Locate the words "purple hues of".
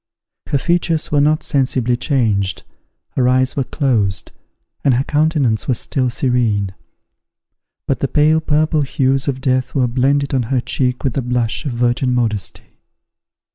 8.41-9.41